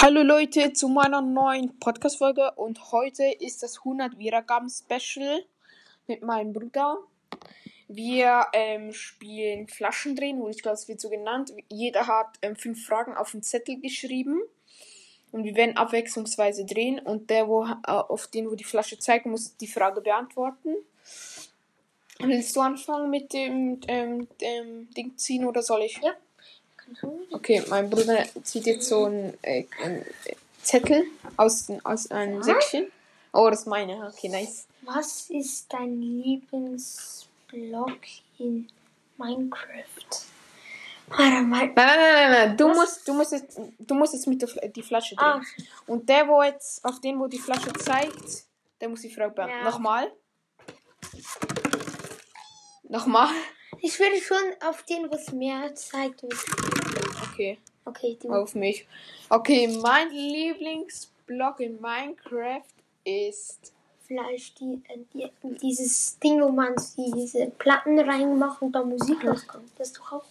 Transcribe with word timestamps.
Hallo 0.00 0.22
Leute 0.22 0.72
zu 0.74 0.86
meiner 0.86 1.20
neuen 1.20 1.76
Podcast-Folge 1.80 2.52
und 2.52 2.92
heute 2.92 3.24
ist 3.40 3.64
das 3.64 3.78
100 3.78 4.16
Wiedergaben-Special 4.16 5.44
mit 6.06 6.22
meinem 6.22 6.52
Bruder. 6.52 6.98
Wir 7.88 8.46
ähm, 8.52 8.92
spielen 8.92 9.66
Flaschendrehen, 9.66 10.38
wo 10.38 10.48
ich 10.48 10.62
glaube, 10.62 10.76
es 10.76 10.86
wird 10.86 11.00
so 11.00 11.10
genannt. 11.10 11.52
Jeder 11.68 12.06
hat 12.06 12.38
ähm, 12.42 12.54
fünf 12.54 12.86
Fragen 12.86 13.16
auf 13.16 13.32
den 13.32 13.42
Zettel 13.42 13.80
geschrieben 13.80 14.40
und 15.32 15.42
wir 15.42 15.56
werden 15.56 15.76
abwechslungsweise 15.76 16.64
drehen 16.64 17.00
und 17.00 17.28
der, 17.28 17.48
wo, 17.48 17.64
äh, 17.64 17.74
auf 17.84 18.28
den, 18.28 18.48
wo 18.48 18.54
die 18.54 18.62
Flasche 18.62 19.00
zeigt, 19.00 19.26
muss 19.26 19.56
die 19.56 19.66
Frage 19.66 20.00
beantworten. 20.00 20.76
Willst 22.20 22.54
du 22.54 22.60
anfangen 22.60 23.10
mit 23.10 23.32
dem, 23.32 23.80
ähm, 23.88 24.28
dem 24.40 24.90
Ding 24.90 25.18
ziehen 25.18 25.44
oder 25.44 25.60
soll 25.60 25.82
ich? 25.82 25.98
Ja. 26.00 26.12
Okay, 27.30 27.62
mein 27.68 27.88
Bruder 27.90 28.24
zieht 28.42 28.66
jetzt 28.66 28.88
so 28.88 29.04
einen, 29.04 29.36
äh, 29.42 29.64
einen 29.82 30.04
Zettel 30.62 31.04
aus, 31.36 31.68
aus 31.84 32.10
einem 32.10 32.42
Säckchen. 32.42 32.90
Oh, 33.32 33.48
das 33.50 33.60
ist 33.60 33.66
meine. 33.66 34.08
Okay, 34.08 34.28
nice. 34.28 34.66
Was 34.82 35.30
ist 35.30 35.72
dein 35.72 36.00
Lieblingsblock 36.00 37.98
in 38.38 38.68
Minecraft? 39.16 40.28
Warte 41.08 41.42
mal. 41.42 41.66
Nein, 41.66 41.74
nein, 41.76 41.96
nein, 41.96 42.30
nein. 42.30 42.56
Du 42.56 42.68
Was? 42.68 42.76
musst, 42.76 43.08
du 43.08 43.14
musst 43.14 43.32
jetzt, 43.32 43.60
du 43.78 43.94
musst 43.94 44.12
jetzt 44.14 44.26
mit 44.26 44.42
der 44.42 44.48
die 44.68 44.82
Flasche 44.82 45.14
drehen. 45.16 45.26
Ah, 45.26 45.40
Und 45.86 46.08
der, 46.08 46.28
wo 46.28 46.42
jetzt, 46.42 46.84
auf 46.84 47.00
den, 47.00 47.18
wo 47.18 47.26
die 47.26 47.38
Flasche 47.38 47.72
zeigt, 47.72 48.44
der 48.80 48.88
muss 48.88 49.00
die 49.02 49.10
Frage 49.10 49.34
beantworten. 49.34 49.64
Ja. 49.64 49.70
Nochmal. 49.70 50.12
Nochmal. 52.88 53.28
ich 53.80 53.98
würde 53.98 54.20
schon 54.20 54.42
auf 54.66 54.82
den, 54.84 55.10
was 55.10 55.32
mehr 55.32 55.74
zeigt. 55.74 56.22
Okay, 57.38 57.58
Okay, 57.84 58.18
du. 58.20 58.32
auf 58.32 58.54
mich. 58.56 58.86
Okay, 59.30 59.68
mein 59.68 60.10
Lieblingsblock 60.10 61.60
in 61.60 61.80
Minecraft 61.80 62.64
ist. 63.04 63.72
Vielleicht 64.06 64.58
die, 64.58 64.82
äh, 64.88 64.98
die, 65.14 65.30
dieses 65.62 66.18
Ding, 66.18 66.40
wo 66.40 66.48
man 66.48 66.74
diese 66.96 67.46
Platten 67.58 67.98
reinmacht 68.00 68.60
und 68.62 68.72
da 68.72 68.82
Musik 68.82 69.24
rauskommt. 69.24 69.70
Das 69.76 69.88
ist 69.88 69.98
doch 69.98 70.12
auch 70.12 70.24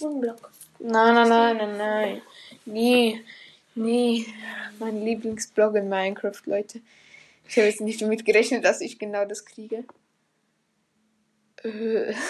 ein 0.00 0.20
Block. 0.20 0.50
Nein, 0.78 1.14
nein, 1.14 1.28
nein, 1.28 1.56
nein, 1.56 1.76
nein. 1.76 2.22
Nee, 2.64 3.20
nee. 3.74 4.26
Mein 4.78 5.04
Lieblingsblog 5.04 5.74
in 5.74 5.88
Minecraft, 5.88 6.40
Leute. 6.46 6.80
Ich 7.48 7.56
habe 7.56 7.66
jetzt 7.66 7.80
nicht 7.80 8.00
damit 8.00 8.24
gerechnet, 8.24 8.64
dass 8.64 8.80
ich 8.80 8.98
genau 8.98 9.24
das 9.26 9.44
kriege. 9.44 9.84
Äh, 11.64 12.14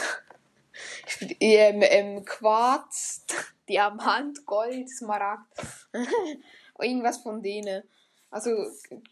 Ich 1.06 1.18
bin 1.18 1.36
ähm, 1.40 1.82
ähm, 1.82 2.24
Quarz, 2.24 3.24
Diamant, 3.70 4.44
Gold, 4.46 4.88
Smaragd. 4.90 5.46
Irgendwas 6.80 7.18
von 7.18 7.40
denen. 7.40 7.84
Also 8.30 8.50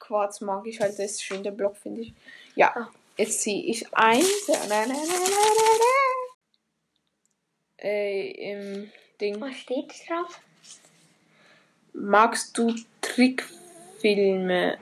Quarz 0.01 0.41
mag 0.41 0.67
ich 0.67 0.81
halt, 0.81 0.93
das 0.99 1.13
ist 1.13 1.23
schön 1.23 1.45
der 1.45 1.53
Block, 1.53 1.77
finde 1.77 2.01
ich. 2.01 2.15
Ja, 2.57 2.73
Ah. 2.75 2.91
jetzt 3.17 3.41
ziehe 3.43 3.63
ich 3.71 3.87
ein. 3.95 4.25
Äh, 7.81 8.31
im 8.51 8.91
Ding. 9.21 9.41
Was 9.41 9.57
steht 9.59 9.93
drauf? 10.09 10.41
Magst 11.93 12.59
du 12.59 12.75
Trickfilme? 13.01 14.79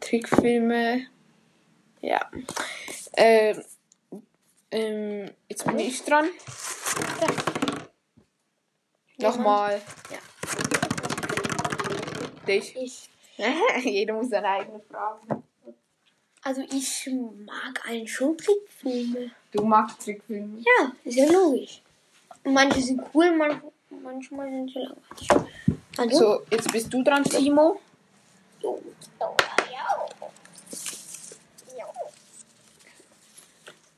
Trickfilme? 0.00 1.06
Ja. 2.00 2.28
Ähm, 3.16 3.64
ähm, 4.72 5.30
jetzt 5.48 5.64
bin 5.64 5.78
ich 5.78 6.02
dran. 6.02 6.28
Nochmal. 9.24 9.80
Ja. 10.10 10.18
Dich. 12.46 12.76
Ich. 12.76 13.08
Jeder 13.84 14.14
muss 14.14 14.28
seine 14.28 14.48
eigene 14.48 14.80
Frage. 14.80 15.42
Also 16.42 16.60
ich 16.70 17.10
mag 17.46 17.88
einen 17.88 18.06
schon 18.06 18.36
Trickfilme. 18.36 19.30
Du 19.50 19.64
magst 19.64 20.02
Trickfilme. 20.04 20.58
Ja, 20.58 20.92
ist 21.04 21.16
ja 21.16 21.30
logisch. 21.32 21.82
Manche 22.44 22.82
sind 22.82 23.00
cool, 23.14 23.34
manch, 23.34 23.56
manchmal 23.88 24.50
sind 24.50 24.70
sie 24.70 24.80
langweilig. 24.80 25.28
Also, 25.96 26.18
So, 26.18 26.40
jetzt 26.50 26.70
bist 26.70 26.92
du 26.92 27.02
dran, 27.02 27.24
Timo. 27.24 27.80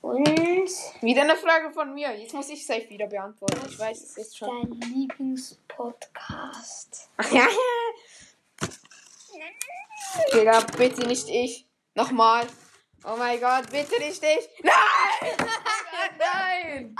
Und 0.07 0.27
Wieder 1.01 1.23
eine 1.23 1.37
Frage 1.37 1.73
von 1.73 1.93
mir. 1.93 2.17
Jetzt 2.17 2.33
muss 2.33 2.49
ich 2.49 2.65
safe 2.65 2.89
wieder 2.89 3.09
beantworten. 3.09 3.61
Ich 3.69 3.77
weiß 3.77 4.05
es 4.05 4.15
jetzt 4.17 4.39
schon. 4.39 4.71
dein 4.71 4.81
Lieblingspodcast? 4.93 7.11
Ja. 7.33 7.49
Digga, 10.33 10.61
bitte 10.79 11.09
nicht 11.09 11.29
ich. 11.29 11.67
Nochmal. 11.95 12.47
Oh 13.05 13.17
mein 13.19 13.41
Gott, 13.41 13.69
bitte 13.73 13.99
nicht 13.99 14.23
ich. 14.23 14.49
Nein! 14.63 14.75
Nein! 16.19 16.95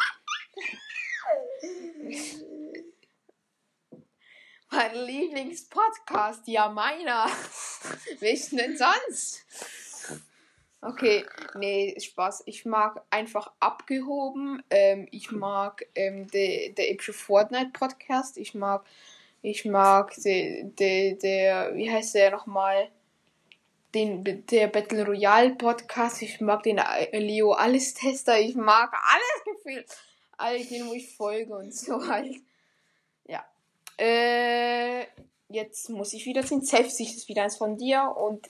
Mein 4.69 4.95
Lieblingspodcast, 4.97 6.49
ja 6.49 6.69
meiner. 6.69 7.31
Welchen 8.19 8.59
denn 8.59 8.77
sonst? 8.77 9.47
Okay, 10.89 11.27
nee, 11.57 11.99
Spaß. 11.99 12.45
Ich 12.47 12.65
mag 12.65 13.03
einfach 13.11 13.51
abgehoben. 13.59 14.63
Ähm, 14.71 15.09
ich 15.11 15.33
mag 15.33 15.85
ähm, 15.97 16.31
der 16.31 16.71
der 16.71 16.93
epische 16.93 17.13
Fortnite 17.13 17.71
Podcast. 17.73 18.39
Ich 18.39 18.55
mag, 18.55 18.85
ich 19.43 19.65
mag 19.65 20.15
der, 20.23 20.63
der, 20.63 21.15
der, 21.15 21.75
wie 21.75 21.91
heißt 21.91 22.15
der 22.15 22.31
nochmal? 22.31 22.89
Den, 23.95 24.47
der 24.47 24.69
Battle 24.69 25.05
Royale 25.05 25.57
Podcast. 25.57 26.23
Ich 26.23 26.41
mag 26.41 26.63
den 26.63 26.79
äh, 26.79 27.19
Leo 27.19 27.53
Alles 27.53 27.95
Tester. 27.95 28.39
Ich 28.39 28.55
mag 28.55 28.93
alles 28.93 29.57
gefühlt. 29.57 29.87
All 30.37 30.65
den, 30.65 30.87
wo 30.87 30.93
ich 30.93 31.17
folge 31.17 31.57
und 31.57 31.75
so 31.75 32.07
halt. 32.07 32.37
Ja. 33.27 33.45
Äh, 33.99 35.07
jetzt 35.49 35.91
muss 35.91 36.13
ich 36.13 36.27
wieder 36.27 36.45
ziehen. 36.45 36.63
Safe 36.63 36.91
sich 36.91 37.17
ist 37.17 37.29
wieder 37.29 37.43
eins 37.43 37.57
von 37.57 37.77
dir 37.77 38.15
und 38.17 38.47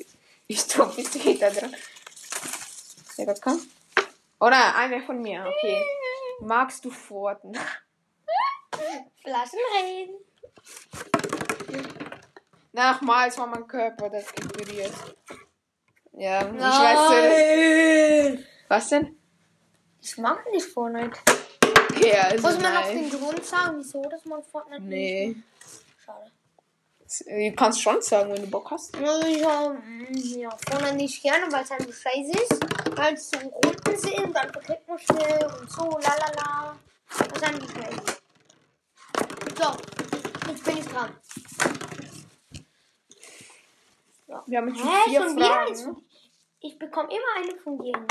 ich 0.48 0.69
glaube, 0.69 1.02
du 1.02 1.25
wieder 1.25 1.50
dran. 1.50 1.75
Wer 3.16 3.27
Gott 3.27 3.41
kann? 3.43 3.60
Oder 4.41 4.77
einer 4.77 5.00
von 5.03 5.21
mir, 5.22 5.44
okay. 5.47 5.82
Magst 6.41 6.84
du 6.84 6.91
Fortnite? 6.91 7.60
Flaschen 9.22 9.59
reden. 9.75 10.15
Nochmals 12.72 13.38
war 13.38 13.47
mein 13.47 13.66
Körper 13.66 14.10
das 14.10 14.31
inspiriert. 14.32 14.93
Ja, 16.12 16.41
ich 16.47 16.60
weiß 16.60 18.34
Nein. 18.34 18.47
Was 18.69 18.88
denn? 18.91 19.16
Ich 20.03 20.19
mag 20.19 20.44
nicht 20.53 20.66
Fortnite. 20.66 21.19
Okay, 21.91 22.12
also 22.19 22.47
Muss 22.47 22.60
man 22.60 22.75
noch 22.75 22.84
nein. 22.84 23.10
den 23.10 23.19
Grund 23.19 23.44
sagen, 23.44 23.78
wieso 23.78 24.03
dass 24.03 24.25
man 24.26 24.43
Fortnite 24.44 24.82
Nee. 24.82 25.28
nicht 25.28 25.38
mag? 26.06 26.16
Schade. 26.19 26.31
Du 27.49 27.55
kannst 27.56 27.81
schon 27.81 28.02
sagen, 28.02 28.32
wenn 28.32 28.43
du 28.43 28.50
Bock 28.50 28.70
hast. 28.70 28.94
Ich 28.96 29.44
hab, 29.44 29.73
mm, 29.73 30.38
ja, 30.38 30.50
Fortnite 30.69 30.96
nicht 30.96 31.23
gerne, 31.23 31.50
weil 31.50 31.64
es 31.64 31.70
halt 31.70 31.82
scheiße 31.82 32.32
ist. 32.32 32.67
Es 32.98 33.31
so 33.31 33.38
Runden 33.38 33.96
sind, 33.98 34.34
dann 34.34 34.50
verklickt 34.52 34.88
man 34.88 34.98
schnell 34.98 35.46
und 35.60 35.70
so, 35.70 35.98
lalala. 35.98 36.76
Das 37.08 37.26
ist 37.28 37.44
eigentlich 37.44 37.72
crazy. 37.75 38.00
So, 39.56 39.76
jetzt 40.50 40.64
bin 40.64 40.78
ich 40.78 40.87
dran. 40.87 41.14
Wir 44.46 44.58
haben 44.58 44.69
jetzt 44.69 44.78
schon 44.81 44.88
Hä, 44.88 44.94
vier 45.08 45.22
schon 45.22 45.37
wieder 45.37 45.46
Fragen. 45.46 45.69
eins? 45.70 45.87
Ich 46.60 46.78
bekomme 46.78 47.08
immer 47.10 47.37
eine 47.37 47.56
von 47.60 47.78
dir. 47.78 48.06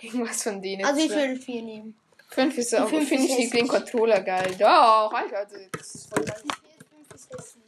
Irgendwas 0.01 0.43
von 0.43 0.61
denen. 0.61 0.85
also 0.85 1.01
ich 1.01 1.09
würde 1.09 1.35
vier 1.35 1.61
nehmen. 1.61 1.95
5 2.29 2.57
ist 2.59 2.75
auch, 2.75 2.87
fünf 2.87 3.09
finde 3.09 3.25
ich 3.25 3.49
den 3.49 3.67
Controller 3.67 4.21
geil. 4.21 4.55
Doch, 4.57 5.11
Alter, 5.11 5.47
das 5.71 5.95
ist 5.95 6.09
voll 6.13 6.23
geil. 6.23 6.41
Fünf 6.89 7.13
ist 7.15 7.29
hässlich. 7.31 7.63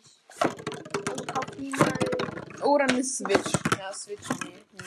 Also 1.09 1.25
kauf 1.25 1.45
die 1.57 1.71
mal. 1.71 2.63
Oder 2.63 2.85
eine 2.85 3.03
Switch. 3.03 3.51
Ja, 3.79 3.91
Switch, 3.91 4.29
nee. 4.43 4.53
Nee, 4.71 4.83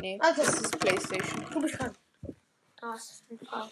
nee 0.00 0.18
Also. 0.20 0.42
das 0.42 0.60
ist 0.60 0.78
Playstation. 0.78 1.46
Du 1.50 1.60
bist 1.62 1.78
dran. 1.80 1.92
Das 2.80 3.04
ist 3.04 3.24
eine 3.30 3.38
Frage. 3.38 3.70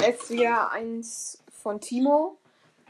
Jetzt 0.00 0.30
wieder 0.30 0.70
eins 0.70 1.42
von 1.62 1.80
Timo. 1.80 2.38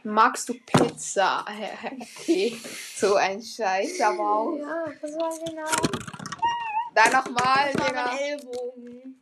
Magst 0.06 0.50
du 0.50 0.54
Pizza? 0.66 1.46
okay, 2.00 2.54
so 2.94 3.14
ein 3.14 3.42
Scheiß, 3.42 4.02
aber 4.02 4.36
auch. 4.36 4.54
Ja, 4.54 4.84
das 5.00 5.12
war 5.12 5.30
genau. 5.46 5.64
Dann 6.94 7.10
nochmal, 7.10 7.72
Digga. 7.72 8.14
Ellbogen. 8.18 9.18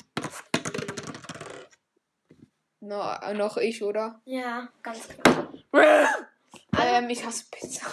No, 2.81 3.14
noch 3.34 3.58
ich, 3.58 3.81
oder? 3.81 4.20
Ja, 4.25 4.69
ganz 4.82 5.06
klar. 5.06 5.52
ähm, 6.81 7.08
ich 7.11 7.25
hasse 7.25 7.44
Pizza. 7.49 7.87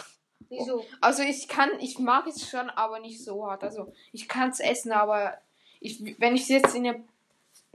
Wieso? 0.49 0.83
Also 0.99 1.21
ich 1.21 1.47
kann, 1.47 1.69
ich 1.79 1.99
mag 1.99 2.25
es 2.25 2.49
schon, 2.49 2.71
aber 2.71 2.99
nicht 2.99 3.23
so 3.23 3.45
hart. 3.45 3.63
Also 3.63 3.93
ich 4.11 4.27
kann 4.27 4.49
es 4.49 4.59
essen, 4.59 4.91
aber 4.91 5.37
ich, 5.79 6.19
wenn 6.19 6.35
ich 6.35 6.49
jetzt 6.49 6.73
in 6.73 6.85
der, 6.85 6.99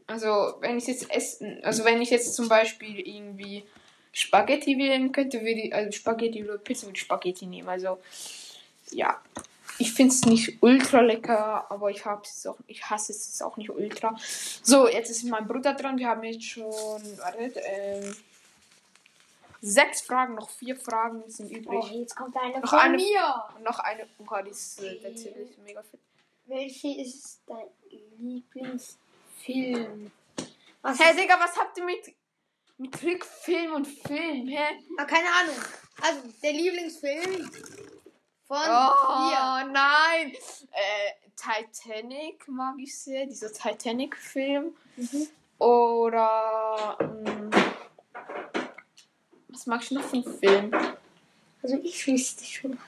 also 0.09 0.57
wenn 0.59 0.77
ich 0.77 0.89
jetzt 0.89 1.09
essen, 1.09 1.61
also 1.63 1.85
wenn 1.85 2.03
ich 2.03 2.11
jetzt 2.11 2.35
zum 2.35 2.49
Beispiel 2.49 2.99
irgendwie 2.99 3.65
Spaghetti 4.15 4.79
wählen 4.79 5.13
könnte, 5.13 5.41
würde 5.41 5.61
ich, 5.61 5.75
also 5.75 5.91
Spaghetti 5.93 6.43
oder 6.45 6.57
Pizza 6.59 6.87
würde 6.87 6.97
ich 6.97 7.03
Spaghetti 7.03 7.47
nehmen. 7.47 7.69
Also 7.69 7.99
ja, 8.93 9.21
ich 9.79 9.93
finde 9.93 10.15
es 10.15 10.23
nicht 10.25 10.63
ultra 10.63 11.01
lecker, 11.01 11.69
aber 11.71 11.91
ich 11.91 12.05
habe 12.05 12.23
es 12.25 12.47
auch, 12.47 12.57
ich 12.69 12.89
hasse 12.89 13.11
es 13.13 13.27
jetzt 13.27 13.43
auch 13.43 13.57
nicht 13.57 13.71
ultra. 13.71 14.17
So, 14.63 14.89
jetzt 14.89 15.11
ist 15.11 15.25
mein 15.25 15.47
Bruder 15.49 15.75
dran. 15.75 15.99
Wir 15.99 16.09
haben 16.09 16.23
jetzt 16.23 16.45
schon, 16.45 16.65
wartet, 17.19 17.57
ähm, 17.61 18.15
sechs 19.61 20.03
Fragen, 20.03 20.35
noch 20.37 20.49
vier 20.51 20.77
Fragen 20.77 21.23
sind 21.29 21.51
übrig. 21.51 21.81
Oh, 21.83 21.87
jetzt 21.99 22.15
kommt 22.15 22.37
eine 22.37 22.61
Noch 22.61 22.71
von 22.71 22.79
eine- 22.79 22.97
mir. 22.97 23.45
Und 23.57 23.65
noch 23.65 23.81
eine. 23.81 24.07
Oh, 24.19 24.43
die 24.45 24.51
ist 24.51 24.81
äh, 24.81 25.01
tatsächlich 25.03 25.59
mega 25.65 25.83
fit. 25.83 25.99
Welche 26.47 27.01
ist 27.01 27.41
dein 27.47 27.67
Lieblingsfilm? 28.19 30.11
Was 30.83 30.99
Hey 31.01 31.13
ist, 31.15 31.21
Digga, 31.23 31.39
was 31.41 31.57
habt 31.59 31.77
ihr 31.79 31.85
mit, 31.85 32.13
mit 32.79 32.93
Trickfilm 32.93 33.73
und 33.75 33.87
Film, 33.87 34.49
hä? 34.49 34.59
ah, 34.99 35.05
keine 35.05 35.29
Ahnung. 35.29 35.57
Also, 36.03 36.21
der 36.43 36.53
Lieblingsfilm 36.53 37.51
von 38.47 38.57
Oh, 38.59 39.29
dir. 39.31 39.71
nein! 39.73 40.33
Äh, 40.73 41.13
Titanic 41.37 42.47
mag 42.49 42.75
ich 42.79 42.97
sehr, 42.99 43.27
dieser 43.27 43.53
Titanic-Film. 43.53 44.75
Mhm. 44.97 45.29
Oder. 45.59 46.97
ähm, 47.01 47.51
was 49.49 49.67
mag 49.67 49.83
ich 49.83 49.91
noch 49.93 50.03
für 50.03 50.17
einen 50.17 50.39
Film? 50.39 50.73
Also, 51.63 51.79
ich 51.83 52.07
wüsste 52.07 52.45
schon. 52.45 52.79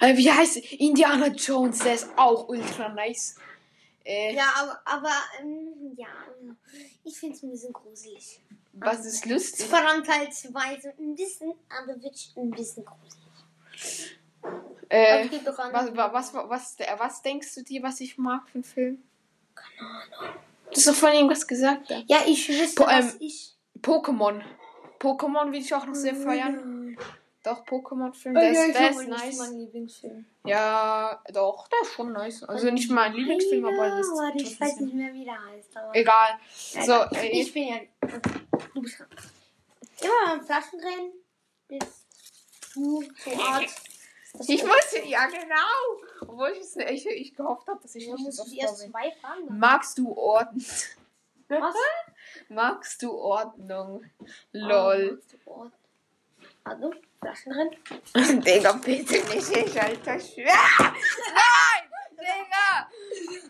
Äh, 0.00 0.16
wie 0.16 0.30
heißt 0.30 0.56
es? 0.56 0.72
Indiana 0.72 1.28
Jones, 1.28 1.78
der 1.78 1.94
ist 1.94 2.08
auch 2.16 2.48
ultra 2.48 2.88
nice. 2.88 3.36
Äh, 4.04 4.34
Ja, 4.34 4.52
aber, 4.56 4.80
aber 4.84 5.12
ähm, 5.40 5.94
ja, 5.96 6.08
ich 7.04 7.18
finde 7.18 7.36
es 7.36 7.42
ein 7.42 7.50
bisschen 7.50 7.72
gruselig. 7.72 8.40
Was 8.80 9.04
ist 9.04 9.26
lustig? 9.26 9.66
So 9.66 9.76
ein 9.76 11.14
bisschen, 11.14 11.52
aber 11.68 11.94
wirklich 12.02 12.32
ein 12.36 12.50
bisschen 12.50 12.84
gruselig. 12.84 14.18
Äh, 14.88 15.28
geht 15.28 15.46
doch 15.46 15.58
an. 15.58 15.72
Was, 15.72 15.96
wa- 15.96 16.12
was, 16.12 16.34
was, 16.34 16.48
was, 16.48 16.74
äh, 16.80 16.86
was 16.98 17.22
denkst 17.22 17.54
du 17.54 17.62
dir, 17.62 17.82
was 17.82 18.00
ich 18.00 18.18
mag 18.18 18.48
für 18.48 18.54
einen 18.56 18.64
Film? 18.64 19.02
Keine 19.54 19.88
Ahnung. 19.88 20.34
Du 20.70 20.76
hast 20.76 20.86
doch 20.88 20.94
vorhin 20.94 21.18
irgendwas 21.18 21.46
gesagt. 21.46 21.90
da. 21.90 22.02
Ja, 22.06 22.18
ich 22.26 22.48
wüsste, 22.48 22.82
Po- 22.82 22.88
ähm, 22.90 23.04
was 23.06 23.16
ich. 23.20 23.56
Pokémon. 23.80 24.42
Pokémon 24.98 25.52
will 25.52 25.60
ich 25.60 25.72
auch 25.74 25.86
noch 25.86 25.94
sehr 25.94 26.14
feiern. 26.14 26.79
Doch, 27.42 27.64
Pokémon-Film, 27.64 28.36
Oh, 28.36 28.40
der 28.40 28.52
ja, 28.52 28.60
ist, 28.62 28.68
ich 28.68 28.76
der 28.76 28.90
ist 28.90 28.98
nicht 28.98 29.08
nice. 29.08 29.38
mein 29.38 29.58
Lieblingsfilm. 29.58 30.26
Ja, 30.44 31.22
doch, 31.32 31.68
der 31.68 31.78
ist 31.82 31.92
schon 31.94 32.12
nice. 32.12 32.42
Also 32.44 32.70
nicht 32.70 32.90
mein 32.90 33.14
Lieblingsfilm, 33.14 33.64
aber 33.64 33.88
das 33.88 34.06
warte, 34.08 34.38
ich 34.42 34.60
weiß 34.60 34.76
nicht 34.80 34.94
mehr, 34.94 35.12
wie 35.14 35.24
der 35.24 35.42
heißt. 35.46 35.70
Egal. 35.94 36.28
Ja, 36.72 36.82
So, 36.82 36.92
egal. 36.92 37.08
äh, 37.24 37.40
ich 37.40 37.52
bin 37.54 37.68
ja. 37.68 37.80
Du 38.74 38.82
bist 38.82 38.98
dran. 38.98 39.08
Immer 40.02 40.32
am 40.32 40.44
Flaschen 40.44 40.80
drehen. 40.80 41.12
Bist 41.68 42.06
du 42.74 43.02
so 43.24 43.30
Art. 43.40 43.64
dass 44.34 44.48
ich 44.48 44.60
du- 44.60 44.66
muss, 44.66 44.94
ja 45.06 45.26
genau. 45.26 46.10
Obwohl 46.22 46.50
ich, 46.50 46.60
es 46.60 46.76
ich, 46.76 47.06
ich 47.06 47.34
gehofft 47.34 47.66
habe, 47.68 47.80
dass 47.80 47.94
ich 47.94 48.04
Ja, 48.06 48.14
nicht 48.16 48.24
musst 48.24 48.36
so 48.36 48.44
du 48.44 48.50
die 48.50 48.58
erst 48.58 48.78
zwei 48.80 49.12
Fragen. 49.20 49.58
Magst 49.58 49.96
du 49.96 50.12
Ordnung? 50.14 50.62
Was? 51.48 51.74
Magst 52.50 53.02
du 53.02 53.12
Ordnung? 53.12 54.04
Lol. 54.52 55.22
Also, 56.70 56.94
Flaschen 57.20 57.52
drin. 57.52 58.40
Digga, 58.42 58.72
bitte 58.72 59.14
nicht, 59.14 59.56
ich 59.56 59.80
alter 59.82 60.20
Schwer. 60.20 60.54
Nein! 60.78 61.82
Digga! 62.12 62.88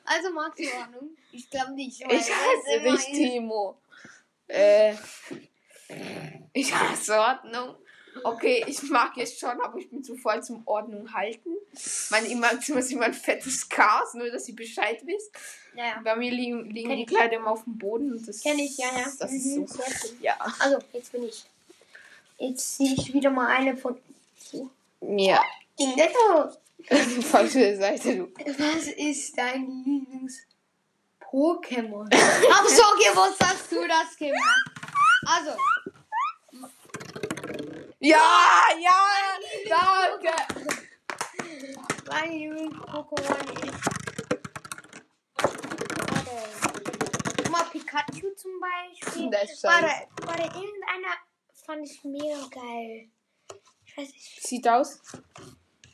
Also 0.05 0.31
magst 0.32 0.58
du 0.58 0.64
Ordnung? 0.78 1.11
Ich 1.32 1.50
glaube 1.50 1.72
nicht. 1.72 2.00
Ich 2.00 2.31
hasse 2.32 2.81
dich, 2.82 3.05
Timo. 3.12 3.76
Äh, 4.49 4.94
ich 6.52 6.75
hasse 6.75 7.19
Ordnung. 7.19 7.76
Okay, 8.25 8.64
ich 8.67 8.82
mag 8.84 9.12
es 9.19 9.38
schon, 9.38 9.61
aber 9.61 9.78
ich 9.78 9.88
bin 9.88 10.02
zu 10.02 10.17
voll 10.17 10.43
zum 10.43 10.67
Ordnung 10.67 11.12
halten. 11.12 11.50
Mein 12.11 12.25
immer- 12.26 12.58
Zimmer 12.61 12.81
ist 12.81 12.90
immer 12.90 13.05
ein 13.05 13.14
fettes 13.14 13.69
Chaos, 13.69 14.14
nur 14.14 14.31
dass 14.31 14.49
ihr 14.49 14.56
Bescheid 14.56 15.00
wisst. 15.06 15.31
Ja. 15.76 16.00
Bei 16.02 16.17
mir 16.17 16.31
liegen, 16.32 16.69
liegen 16.70 16.96
die. 16.96 17.06
Kleider 17.06 17.37
immer 17.37 17.52
auf 17.52 17.62
dem 17.64 17.78
Boden. 17.78 18.12
Und 18.12 18.26
das, 18.26 18.43
Kenn 18.43 18.58
ich, 18.58 18.76
ja, 18.78 18.87
ja. 18.99 19.06
Das 19.19 19.31
Mhm, 19.31 19.37
ist 19.37 19.75
so. 19.75 19.82
cool. 19.82 20.17
Ja. 20.22 20.37
Also, 20.58 20.78
jetzt 20.93 21.12
bin 21.12 21.22
ich. 21.28 21.44
Jetzt 22.40 22.78
sehe 22.78 22.94
ich 22.94 23.12
wieder 23.12 23.28
mal 23.31 23.46
eine 23.48 23.76
von. 23.76 24.00
Ja. 25.02 25.42
Ding, 25.78 25.94
Netto. 25.94 26.50
Falsche 27.22 27.76
Seite, 27.76 28.16
du. 28.16 28.32
Was 28.58 28.87
ist 28.88 29.37
dein 29.37 29.66
Lieblings-Pokémon? 29.84 32.08
Hab 32.50 32.66
so 32.66 32.82
gewusst, 32.96 33.38
dass 33.40 33.69
du 33.69 33.87
das 33.87 34.16
gemacht. 34.16 34.70
Also, 35.26 35.50
Ja, 37.98 38.62
ja, 38.81 39.02
danke. 39.69 40.32
mein 42.10 42.32
Lieblings-Pokémon 42.32 43.66
ist. 43.66 43.84
Warte. 46.08 46.36
Guck 47.36 47.50
mal, 47.50 47.64
Pikachu 47.64 48.31
zum 48.34 48.58
Beispiel. 48.58 49.28
Das 49.31 49.50
ist 49.52 49.62
Warte, 49.64 49.90
warte, 50.25 50.43
irgendeiner 50.44 51.19
fand 51.70 51.86
ich 51.86 52.03
mega 52.05 52.46
geil. 52.50 53.08
Ich 53.86 53.96
weiß 53.96 54.08
nicht. 54.08 54.46
Sieht 54.46 54.69
aus. 54.69 55.00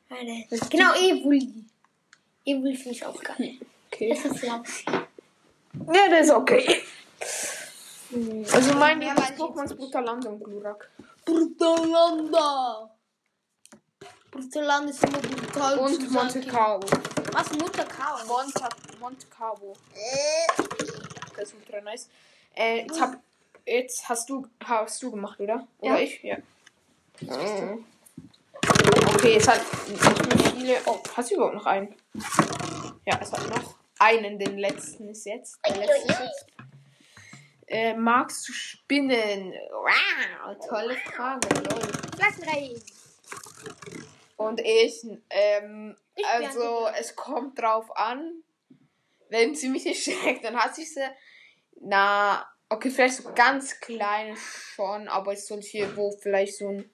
Warte. 0.08 0.68
Genau, 0.70 0.94
Evoli. 0.94 1.64
Evoli 2.44 2.76
finde 2.76 2.92
ich 2.92 3.04
auch 3.04 3.22
geil. 3.22 3.58
Okay. 3.88 4.08
Das 4.10 4.24
ist 4.24 4.40
Flapsi. 4.40 4.84
Ja, 4.88 6.08
das 6.08 6.26
ist 6.26 6.32
okay. 6.32 6.82
Also 8.52 8.74
mein 8.74 8.98
Mehr 8.98 9.14
Lieblings 9.14 9.20
weiß 9.20 9.30
ich 9.32 9.36
Pokémon 9.36 9.60
jetzt 9.62 9.72
ist 9.72 9.78
Brutaland 9.78 10.26
und 10.26 10.42
Glurak. 10.42 10.90
Brutolanda. 11.24 12.90
Brutolanda 14.30 14.90
ist 14.90 15.04
immer 15.04 15.18
brutal. 15.18 15.78
Und 15.78 16.10
Monte. 16.10 16.40
Carlo. 16.42 16.86
Was? 17.32 17.50
Mutter 17.52 17.84
Chaos? 17.84 18.26
Monte, 18.26 18.68
Monte 18.98 19.26
Carlo. 19.26 19.74
Äh, 19.94 20.62
Das 21.36 21.48
ist 21.48 21.54
ultra 21.54 21.80
nice. 21.82 22.08
Äh, 22.54 22.82
jetzt, 22.82 22.98
hab, 22.98 23.20
jetzt 23.66 24.08
hast 24.08 24.30
du 24.30 24.46
hast 24.64 25.02
du 25.02 25.10
gemacht, 25.10 25.38
oder? 25.40 25.66
Oder 25.80 25.94
Ja. 25.96 26.00
ich? 26.00 26.22
Ja. 26.22 26.36
Mhm. 27.20 27.84
Okay, 29.14 29.36
es 29.36 29.48
hat 29.48 29.60
nicht 29.88 30.02
mehr 30.02 30.52
viele. 30.52 30.76
Oh, 30.86 30.98
hast 31.16 31.30
du 31.30 31.34
überhaupt 31.36 31.54
noch 31.54 31.66
einen? 31.66 31.94
Ja, 33.04 33.18
es 33.20 33.32
hat 33.32 33.48
noch 33.48 33.74
einen. 33.98 34.38
Den 34.38 34.58
letzten 34.58 35.08
ist 35.08 35.24
jetzt. 35.26 35.58
Der 35.68 35.76
letzte 35.76 36.12
ist 36.12 36.20
jetzt. 36.20 36.46
Äh, 37.68 37.94
magst 37.94 38.48
du 38.48 38.52
Spinnen? 38.52 39.52
Wow, 39.72 40.68
tolle 40.68 40.94
Frage. 40.96 41.48
Lol. 41.48 41.82
Flaschenreis. 42.16 42.80
Und 44.36 44.60
ich, 44.60 45.04
ähm, 45.30 45.96
Ich 46.14 46.26
also 46.26 46.88
es 46.98 47.16
kommt 47.16 47.58
drauf 47.60 47.96
an. 47.96 48.42
Wenn 49.30 49.54
sie 49.56 49.68
mich 49.68 49.84
nicht 49.84 50.04
schreckt, 50.12 50.44
dann 50.44 50.56
hasse 50.56 50.82
ich 50.82 50.92
sie. 50.94 51.00
Na, 51.80 52.46
okay, 52.68 52.90
vielleicht 52.90 53.16
so 53.22 53.30
ganz 53.34 53.80
kleine 53.80 54.36
schon, 54.36 55.08
aber 55.08 55.32
es 55.32 55.46
soll 55.46 55.62
hier, 55.62 55.96
wo 55.96 56.10
vielleicht 56.12 56.56
so 56.56 56.68
ein. 56.68 56.90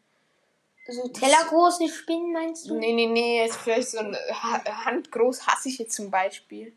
So 0.88 1.06
tellergroße 1.08 1.88
Spinnen 1.88 2.32
meinst 2.32 2.68
du? 2.68 2.76
Nee, 2.76 2.92
nee, 2.92 3.06
nee, 3.06 3.46
ist 3.46 3.56
vielleicht 3.56 3.88
so 3.90 3.98
ein 3.98 4.16
ha 4.32 4.84
Handgroß 4.84 5.46
hasse 5.46 5.68
ich 5.68 5.78
jetzt 5.78 5.94
zum 5.94 6.10
Beispiel. 6.10 6.72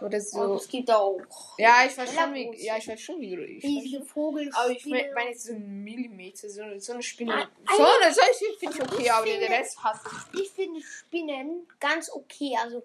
Oder 0.00 0.18
Oh, 0.18 0.20
so. 0.20 0.54
es 0.56 0.66
gibt 0.68 0.90
auch 0.90 1.20
Ja, 1.58 1.84
ich 1.86 1.96
weiß 1.96 2.12
schon, 2.12 2.34
wie. 2.34 2.50
Ja, 2.64 2.76
ich 2.76 2.88
weiß 2.88 3.00
schon, 3.00 3.20
wie. 3.20 3.34
Riesige 3.36 3.98
schon. 3.98 4.06
Vogelspinnen. 4.06 4.54
Aber 4.58 4.70
ich 4.72 4.84
meine 4.86 5.12
mein 5.14 5.28
jetzt 5.28 5.44
so 5.44 5.52
ein 5.52 5.84
Millimeter, 5.84 6.48
so, 6.48 6.62
eine- 6.62 6.80
so 6.80 6.94
eine 6.94 7.02
Spinne. 7.04 7.46
Ah, 7.66 7.76
So 7.76 7.84
eine 7.84 8.12
solche 8.12 8.58
finde 8.58 8.74
ich 8.78 8.82
okay, 8.82 9.02
Ich 9.04 9.12
aber 9.12 9.26
den 9.26 9.38
finde- 9.40 9.58
Rest 9.58 9.84
hasse 9.84 10.00
ich. 10.32 10.40
ich 10.40 10.50
finde 10.50 10.80
Spinnen 10.82 11.68
ganz 11.78 12.10
okay. 12.10 12.56
Also, 12.60 12.82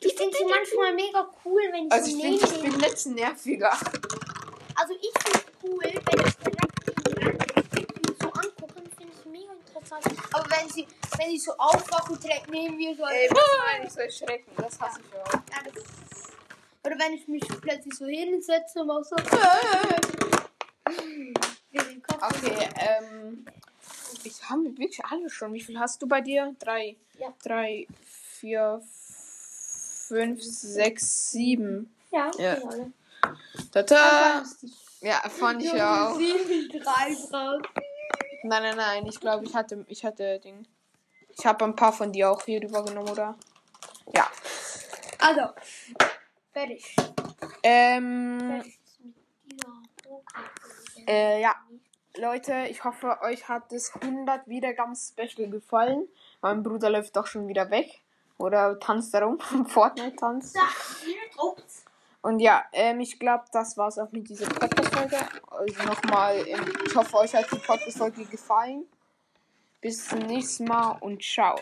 ich 0.00 0.12
finde 0.14 0.36
sie 0.36 0.44
manchmal 0.44 0.92
mega 0.94 1.30
cool, 1.44 1.62
wenn 1.70 1.86
ich 1.86 1.92
Also 1.92 2.10
so 2.10 2.16
ich 2.18 2.22
finde 2.22 2.46
Spinnen 2.48 2.80
jetzt 2.80 3.06
nerviger. 3.06 3.78
Also 4.76 4.94
ich 4.94 5.12
finde 5.22 5.38
es 5.38 5.44
cool, 5.62 5.82
wenn 5.82 6.26
ich 6.26 6.36
direkt 6.36 8.20
so 8.20 8.28
angucken, 8.32 8.90
finde 8.96 9.12
ich 9.18 9.24
mega 9.26 9.52
interessant. 9.52 10.04
Aber 10.32 10.50
wenn 10.50 10.68
sie, 10.68 10.86
wenn 11.18 11.30
sie 11.30 11.38
so 11.38 11.52
aufwachen, 11.56 12.18
direkt 12.20 12.50
neben 12.50 12.76
mir 12.76 12.94
so. 12.94 13.04
Ey, 13.04 13.28
was 13.30 13.58
meine 13.64 13.86
ich 13.86 13.92
so 13.92 14.00
erschrecken? 14.00 14.50
Das 14.56 14.78
hasse 14.78 15.00
ich 15.00 15.14
auch. 15.18 15.32
Ja, 15.32 15.40
das 15.74 15.84
oder 16.84 16.98
wenn 17.00 17.14
ich 17.14 17.26
mich 17.26 17.42
plötzlich 17.60 17.94
so 17.94 18.06
hinsetze 18.06 18.80
und 18.80 18.86
mach 18.86 19.02
so. 19.02 19.16
Kopf. 22.06 22.22
Okay, 22.22 22.68
ähm. 22.76 23.44
Ich 24.22 24.42
habe 24.48 24.64
wirklich 24.78 25.04
alle 25.04 25.28
schon. 25.30 25.52
Wie 25.52 25.60
viel 25.60 25.78
hast 25.78 26.00
du 26.02 26.06
bei 26.06 26.20
dir? 26.20 26.54
Drei. 26.58 26.96
Ja. 27.18 27.32
Drei, 27.42 27.86
vier, 28.38 28.80
fünf, 30.08 30.42
sechs, 30.42 31.30
sieben. 31.30 31.92
Ja, 32.12 32.30
Ja. 32.38 32.54
alle. 32.54 32.92
Tata! 33.72 34.34
Ganz. 34.38 34.64
Ja, 35.00 35.20
fand 35.28 35.62
ich 35.62 35.72
Ja, 35.72 36.08
auch. 36.08 36.16
Ziemlich 36.16 36.68
dreist 36.68 37.32
raus. 37.32 37.62
Nein, 38.42 38.62
nein, 38.62 38.76
nein. 38.76 39.06
Ich 39.06 39.20
glaube, 39.20 39.44
ich 39.44 39.54
hatte, 39.54 39.84
ich 39.88 40.04
hatte 40.04 40.40
Ding. 40.40 40.66
Ich 41.38 41.44
habe 41.44 41.64
ein 41.64 41.76
paar 41.76 41.92
von 41.92 42.12
dir 42.12 42.30
auch 42.30 42.42
hier 42.42 42.62
übergenommen, 42.62 43.10
oder? 43.10 43.36
Ja. 44.14 44.30
Also, 45.18 45.42
fertig. 46.52 46.96
Ähm. 47.62 48.62
Äh, 51.06 51.40
ja. 51.40 51.54
Leute, 52.16 52.66
ich 52.70 52.82
hoffe, 52.82 53.18
euch 53.20 53.46
hat 53.48 53.70
das 53.70 53.94
100 53.94 54.48
Wiedergaben-Special 54.48 55.50
gefallen. 55.50 56.08
Mein 56.40 56.62
Bruder 56.62 56.88
läuft 56.88 57.14
doch 57.16 57.26
schon 57.26 57.46
wieder 57.48 57.70
weg. 57.70 58.00
Oder 58.38 58.78
tanzt 58.80 59.12
darum. 59.12 59.38
Fortnite-Tanz. 59.68 60.54
Ja, 60.54 60.68
hier 61.04 61.16
druckt's. 61.34 61.65
Und 62.26 62.40
ja, 62.40 62.64
ähm, 62.72 62.98
ich 62.98 63.20
glaube, 63.20 63.44
das 63.52 63.76
war's 63.76 63.98
auch 63.98 64.10
mit 64.10 64.28
dieser 64.28 64.46
Podcast-Folge. 64.46 65.16
Also 65.48 65.82
nochmal, 65.84 66.36
ähm, 66.48 66.72
ich 66.84 66.96
hoffe, 66.96 67.18
euch 67.18 67.32
hat 67.32 67.46
die 67.52 67.58
Podcast-Folge 67.60 68.24
gefallen. 68.24 68.84
Bis 69.80 70.08
zum 70.08 70.18
nächsten 70.18 70.64
Mal 70.64 70.98
und 71.02 71.22
ciao. 71.22 71.54